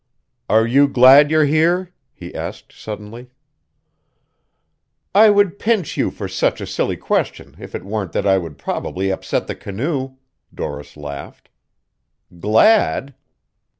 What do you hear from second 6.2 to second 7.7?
such a silly question